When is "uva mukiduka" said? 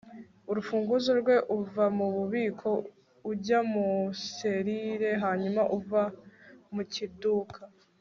5.77-7.59